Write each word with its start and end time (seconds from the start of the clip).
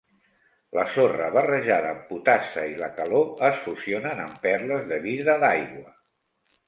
La 0.77 0.85
sorra 0.93 1.27
barrejada 1.35 1.91
amb 1.91 2.01
potassa 2.07 2.63
i 2.71 2.73
la 2.81 2.89
calor 2.95 3.45
es 3.53 3.61
fusionen 3.67 4.25
en 4.25 4.35
perles 4.47 4.89
de 4.93 4.99
vidre 5.09 5.37
d'aigua. 5.45 5.97